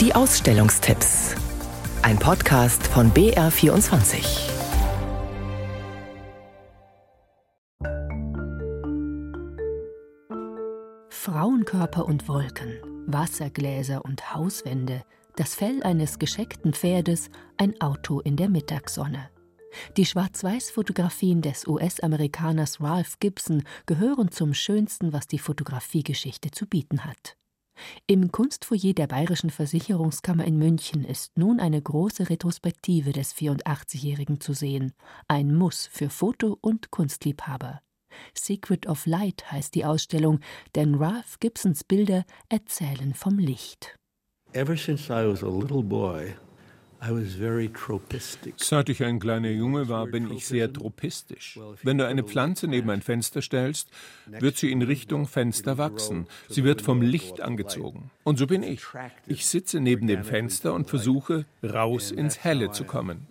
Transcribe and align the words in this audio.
Die 0.00 0.14
Ausstellungstipps. 0.14 1.34
Ein 2.02 2.20
Podcast 2.20 2.86
von 2.86 3.10
BR24. 3.10 4.48
Frauenkörper 11.08 12.06
und 12.06 12.28
Wolken, 12.28 12.78
Wassergläser 13.08 14.04
und 14.04 14.32
Hauswände, 14.32 15.02
das 15.34 15.56
Fell 15.56 15.82
eines 15.82 16.20
gescheckten 16.20 16.74
Pferdes, 16.74 17.28
ein 17.56 17.80
Auto 17.80 18.20
in 18.20 18.36
der 18.36 18.48
Mittagssonne. 18.48 19.30
Die 19.96 20.06
Schwarz-Weiß-Fotografien 20.06 21.42
des 21.42 21.66
US-Amerikaners 21.66 22.80
Ralph 22.80 23.18
Gibson 23.18 23.64
gehören 23.86 24.30
zum 24.30 24.54
Schönsten, 24.54 25.12
was 25.12 25.26
die 25.26 25.40
Fotografiegeschichte 25.40 26.52
zu 26.52 26.66
bieten 26.66 27.04
hat. 27.04 27.36
Im 28.06 28.32
Kunstfoyer 28.32 28.94
der 28.94 29.06
Bayerischen 29.06 29.50
Versicherungskammer 29.50 30.44
in 30.44 30.58
München 30.58 31.04
ist 31.04 31.36
nun 31.36 31.60
eine 31.60 31.80
große 31.80 32.30
Retrospektive 32.30 33.12
des 33.12 33.34
84-Jährigen 33.34 34.40
zu 34.40 34.52
sehen. 34.52 34.92
Ein 35.26 35.54
Muss 35.54 35.86
für 35.86 36.10
Foto- 36.10 36.58
und 36.60 36.90
Kunstliebhaber. 36.90 37.80
Secret 38.34 38.86
of 38.86 39.06
Light 39.06 39.50
heißt 39.50 39.74
die 39.74 39.84
Ausstellung, 39.84 40.40
denn 40.74 40.94
Ralph 40.94 41.38
Gibsons 41.40 41.84
Bilder 41.84 42.24
erzählen 42.48 43.14
vom 43.14 43.38
Licht. 43.38 43.98
Ever 44.52 44.76
since 44.76 45.12
I 45.12 45.26
was 45.30 45.42
a 45.42 45.48
little 45.48 45.82
boy, 45.82 46.34
Seit 48.56 48.88
ich 48.88 49.04
ein 49.04 49.20
kleiner 49.20 49.50
Junge 49.50 49.88
war, 49.88 50.06
bin 50.06 50.32
ich 50.32 50.46
sehr 50.46 50.72
tropistisch. 50.72 51.58
Wenn 51.82 51.98
du 51.98 52.06
eine 52.06 52.24
Pflanze 52.24 52.66
neben 52.66 52.90
ein 52.90 53.02
Fenster 53.02 53.40
stellst, 53.40 53.88
wird 54.26 54.56
sie 54.56 54.72
in 54.72 54.82
Richtung 54.82 55.26
Fenster 55.26 55.78
wachsen. 55.78 56.26
Sie 56.48 56.64
wird 56.64 56.82
vom 56.82 57.00
Licht 57.00 57.40
angezogen. 57.40 58.10
Und 58.24 58.38
so 58.38 58.46
bin 58.46 58.62
ich. 58.62 58.82
Ich 59.26 59.46
sitze 59.46 59.80
neben 59.80 60.06
dem 60.06 60.24
Fenster 60.24 60.74
und 60.74 60.88
versuche, 60.88 61.44
raus 61.62 62.10
ins 62.10 62.42
Helle 62.42 62.72
zu 62.72 62.84
kommen. 62.84 63.26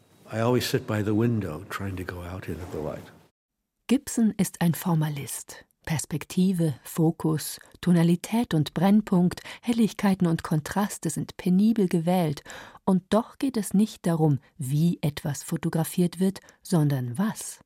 Gibson 3.87 4.33
ist 4.37 4.61
ein 4.61 4.73
Formalist. 4.73 5.66
Perspektive, 5.87 6.73
Fokus, 6.83 7.61
Tonalität 7.79 8.53
und 8.53 8.73
Brennpunkt, 8.73 9.39
Helligkeiten 9.61 10.27
und 10.27 10.43
Kontraste 10.43 11.09
sind 11.09 11.37
penibel 11.37 11.87
gewählt, 11.87 12.43
und 12.83 13.03
doch 13.09 13.37
geht 13.37 13.55
es 13.55 13.73
nicht 13.73 14.05
darum, 14.05 14.39
wie 14.57 14.99
etwas 15.01 15.43
fotografiert 15.43 16.19
wird, 16.19 16.41
sondern 16.61 17.17
was. 17.17 17.61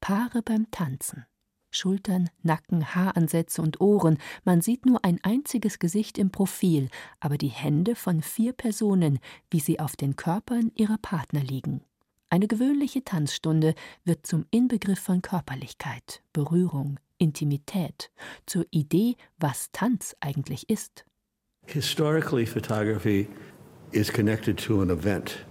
Paare 0.00 0.42
beim 0.42 0.70
Tanzen. 0.70 1.26
Schultern, 1.72 2.30
Nacken, 2.44 2.94
Haaransätze 2.94 3.60
und 3.60 3.80
Ohren, 3.80 4.18
man 4.44 4.60
sieht 4.60 4.86
nur 4.86 5.04
ein 5.04 5.18
einziges 5.24 5.80
Gesicht 5.80 6.18
im 6.18 6.30
Profil, 6.30 6.88
aber 7.18 7.36
die 7.36 7.48
Hände 7.48 7.96
von 7.96 8.22
vier 8.22 8.52
Personen, 8.52 9.18
wie 9.50 9.58
sie 9.58 9.80
auf 9.80 9.96
den 9.96 10.14
Körpern 10.14 10.70
ihrer 10.76 10.98
Partner 10.98 11.40
liegen. 11.40 11.82
Eine 12.30 12.46
gewöhnliche 12.46 13.02
Tanzstunde 13.02 13.74
wird 14.04 14.24
zum 14.24 14.46
Inbegriff 14.52 15.00
von 15.00 15.20
Körperlichkeit, 15.20 16.22
Berührung, 16.32 17.00
Intimität, 17.18 18.10
zur 18.46 18.66
Idee, 18.70 19.16
was 19.38 19.70
Tanz 19.72 20.16
eigentlich 20.20 20.68
ist. 20.68 21.04
Historically, 21.66 22.46
photography 22.46 23.28
is 23.92 24.12
connected 24.12 24.56
to 24.58 24.80
an 24.82 24.90
event. 24.90 25.46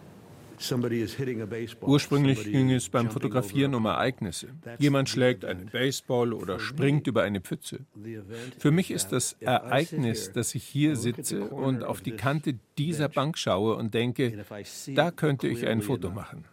Ursprünglich 1.81 2.43
ging 2.45 2.71
es 2.71 2.89
beim 2.89 3.09
Fotografieren 3.09 3.75
um 3.75 3.85
Ereignisse. 3.85 4.47
Jemand 4.79 5.09
schlägt 5.09 5.45
einen 5.45 5.67
Baseball 5.67 6.33
oder 6.33 6.59
springt 6.59 7.07
über 7.07 7.23
eine 7.23 7.41
Pfütze. 7.41 7.79
Für 8.57 8.71
mich 8.71 8.91
ist 8.91 9.11
das 9.11 9.33
Ereignis, 9.39 10.31
dass 10.31 10.55
ich 10.55 10.63
hier 10.63 10.95
sitze 10.95 11.43
und 11.49 11.83
auf 11.83 12.01
die 12.01 12.11
Kante 12.11 12.57
dieser 12.77 13.09
Bank 13.09 13.37
schaue 13.37 13.75
und 13.75 13.93
denke, 13.93 14.45
da 14.95 15.11
könnte 15.11 15.47
ich 15.47 15.67
ein 15.67 15.81
Foto 15.81 16.09
machen. 16.09 16.45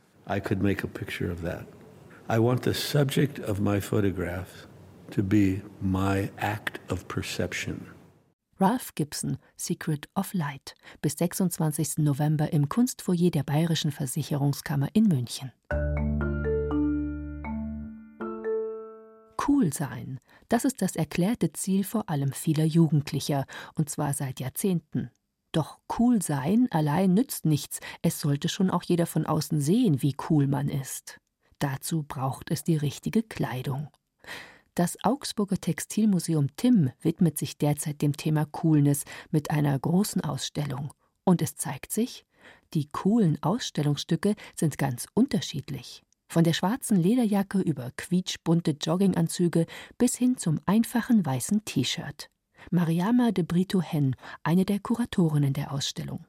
I 2.29 2.39
want 2.39 2.65
the 2.65 2.73
subject 2.73 3.41
of 3.41 3.61
my 3.61 3.81
photograph 3.81 4.69
to 5.13 5.23
be 5.23 5.63
my 5.81 6.31
act 6.39 6.81
of 6.91 7.07
perception. 7.07 7.87
Ralph 8.59 8.95
Gibson, 8.95 9.39
Secret 9.57 10.09
of 10.15 10.35
Light, 10.35 10.75
bis 11.01 11.17
26. 11.19 11.99
November 11.99 12.53
im 12.53 12.69
Kunstfoyer 12.69 13.31
der 13.31 13.43
Bayerischen 13.43 13.91
Versicherungskammer 13.91 14.89
in 14.93 15.09
München. 15.09 15.53
Cool 19.49 19.73
sein, 19.73 20.21
das 20.49 20.65
ist 20.65 20.81
das 20.81 20.95
erklärte 20.95 21.53
Ziel 21.53 21.83
vor 21.83 22.09
allem 22.09 22.33
vieler 22.33 22.65
Jugendlicher, 22.65 23.47
und 23.75 23.91
zwar 23.91 24.13
seit 24.13 24.39
Jahrzehnten. 24.39 25.11
Doch 25.51 25.79
cool 25.99 26.23
sein 26.23 26.69
allein 26.71 27.15
nützt 27.15 27.45
nichts, 27.45 27.81
es 28.01 28.21
sollte 28.21 28.49
schon 28.49 28.71
auch 28.71 28.85
jeder 28.85 29.07
von 29.07 29.27
außen 29.27 29.61
sehen, 29.61 30.01
wie 30.01 30.15
cool 30.31 30.47
man 30.47 30.69
ist. 30.69 31.19
Dazu 31.59 32.05
braucht 32.05 32.51
es 32.51 32.63
die 32.63 32.77
richtige 32.77 33.23
Kleidung. 33.23 33.89
Das 34.75 34.97
Augsburger 35.05 35.61
Textilmuseum 35.61 36.57
Timm 36.57 36.91
widmet 37.03 37.37
sich 37.37 37.59
derzeit 37.59 38.01
dem 38.01 38.17
Thema 38.17 38.47
Coolness 38.47 39.05
mit 39.31 39.51
einer 39.51 39.79
großen 39.79 40.23
Ausstellung. 40.23 40.95
Und 41.25 41.43
es 41.43 41.57
zeigt 41.57 41.93
sich, 41.93 42.25
die 42.73 42.89
coolen 42.91 43.37
Ausstellungsstücke 43.43 44.35
sind 44.57 44.79
ganz 44.79 45.07
unterschiedlich. 45.13 46.03
Von 46.27 46.45
der 46.45 46.55
schwarzen 46.55 46.97
Lederjacke 46.97 47.59
über 47.59 47.91
quietschbunte 47.99 48.71
Jogginganzüge 48.81 49.67
bis 49.99 50.17
hin 50.17 50.39
zum 50.39 50.59
einfachen 50.65 51.27
weißen 51.27 51.67
T-Shirt. 51.67 52.31
Mariama 52.71 53.31
de 53.33 53.45
Brito 53.45 53.83
Hen, 53.83 54.17
eine 54.43 54.65
der 54.65 54.81
Kuratorinnen 54.81 55.53
der 55.53 55.73
Ausstellung. 55.73 56.25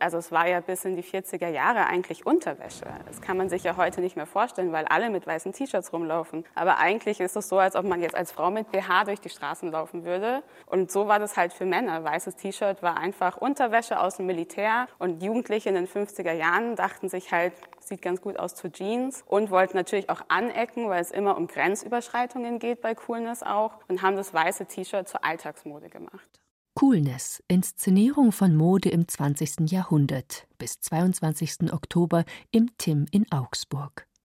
Also 0.00 0.18
es 0.18 0.32
war 0.32 0.46
ja 0.48 0.60
bis 0.60 0.84
in 0.84 0.96
die 0.96 1.02
40er 1.02 1.48
Jahre 1.48 1.86
eigentlich 1.86 2.26
Unterwäsche. 2.26 2.86
Das 3.06 3.20
kann 3.20 3.36
man 3.36 3.48
sich 3.48 3.64
ja 3.64 3.76
heute 3.76 4.00
nicht 4.00 4.16
mehr 4.16 4.26
vorstellen, 4.26 4.72
weil 4.72 4.84
alle 4.86 5.10
mit 5.10 5.26
weißen 5.26 5.52
T-Shirts 5.52 5.92
rumlaufen. 5.92 6.44
Aber 6.54 6.78
eigentlich 6.78 7.20
ist 7.20 7.36
es 7.36 7.48
so, 7.48 7.58
als 7.58 7.76
ob 7.76 7.84
man 7.84 8.00
jetzt 8.00 8.14
als 8.14 8.32
Frau 8.32 8.50
mit 8.50 8.70
BH 8.70 9.04
durch 9.04 9.20
die 9.20 9.28
Straßen 9.28 9.70
laufen 9.70 10.04
würde. 10.04 10.42
Und 10.66 10.90
so 10.90 11.08
war 11.08 11.18
das 11.18 11.36
halt 11.36 11.52
für 11.52 11.66
Männer. 11.66 12.04
Weißes 12.04 12.36
T-Shirt 12.36 12.82
war 12.82 12.96
einfach 12.96 13.36
Unterwäsche 13.36 14.00
aus 14.00 14.16
dem 14.16 14.26
Militär. 14.26 14.86
Und 14.98 15.22
Jugendliche 15.22 15.68
in 15.68 15.74
den 15.74 15.88
50er 15.88 16.32
Jahren 16.32 16.76
dachten 16.76 17.08
sich 17.08 17.32
halt, 17.32 17.52
sieht 17.80 18.02
ganz 18.02 18.20
gut 18.20 18.38
aus 18.38 18.54
zu 18.54 18.70
Jeans 18.70 19.22
und 19.26 19.50
wollten 19.50 19.76
natürlich 19.76 20.10
auch 20.10 20.22
anecken, 20.28 20.88
weil 20.88 21.00
es 21.00 21.10
immer 21.10 21.36
um 21.36 21.46
Grenzüberschreitungen 21.46 22.58
geht 22.58 22.80
bei 22.80 22.94
Coolness 22.94 23.42
auch 23.42 23.78
und 23.88 24.02
haben 24.02 24.16
das 24.16 24.34
weiße 24.34 24.66
T-Shirt 24.66 25.08
zur 25.08 25.24
Alltagsmode 25.24 25.88
gemacht. 25.88 26.28
Coolness, 26.78 27.42
Inszenierung 27.48 28.32
von 28.32 28.54
Mode 28.54 28.90
im 28.90 29.08
20. 29.08 29.70
Jahrhundert 29.70 30.46
bis 30.58 30.78
22. 30.78 31.72
Oktober 31.72 32.26
im 32.50 32.68
Tim 32.76 33.06
in 33.10 33.24
Augsburg. 33.32 34.05